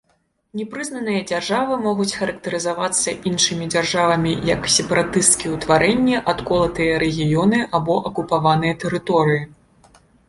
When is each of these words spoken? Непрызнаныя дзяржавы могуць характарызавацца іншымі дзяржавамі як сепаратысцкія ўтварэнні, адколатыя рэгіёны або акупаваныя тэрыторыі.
Непрызнаныя 0.59 1.19
дзяржавы 1.31 1.75
могуць 1.87 2.15
характарызавацца 2.19 3.09
іншымі 3.31 3.65
дзяржавамі 3.73 4.33
як 4.53 4.61
сепаратысцкія 4.77 5.53
ўтварэнні, 5.59 6.15
адколатыя 6.33 6.97
рэгіёны 7.05 7.59
або 7.81 7.99
акупаваныя 8.13 8.81
тэрыторыі. 8.87 9.41